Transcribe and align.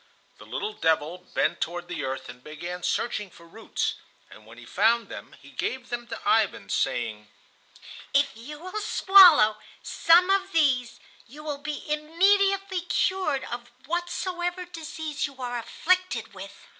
The 0.39 0.47
little 0.47 0.73
devil 0.73 1.19
bent 1.19 1.61
toward 1.61 1.87
the 1.87 2.03
earth 2.03 2.27
and 2.27 2.43
began 2.43 2.81
searching 2.81 3.29
for 3.29 3.45
roots, 3.47 3.97
and 4.31 4.47
when 4.47 4.57
he 4.57 4.65
found 4.65 5.09
them 5.09 5.35
he 5.39 5.51
gave 5.51 5.89
them 5.89 6.07
to 6.07 6.19
Ivan, 6.27 6.69
saying: 6.69 7.27
"If 8.11 8.35
you 8.35 8.57
will 8.57 8.79
swallow 8.81 9.57
some 9.83 10.31
of 10.31 10.53
these 10.53 10.99
you 11.27 11.43
will 11.43 11.59
be 11.59 11.83
immediately 11.87 12.81
cured 12.81 13.43
of 13.43 13.69
whatsoever 13.85 14.65
disease 14.65 15.27
you 15.27 15.39
are 15.39 15.59
afflicted 15.59 16.33
with." 16.33 16.65